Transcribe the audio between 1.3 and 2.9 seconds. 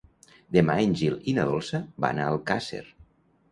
i na Dolça van a Alcàsser.